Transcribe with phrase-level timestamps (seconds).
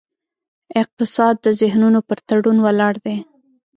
[0.81, 3.17] اقتصاد د ذهنونو پر تړون ولاړ دی.